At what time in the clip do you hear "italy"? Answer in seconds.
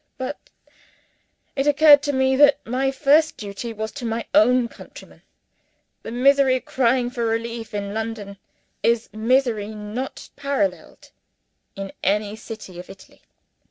12.89-13.21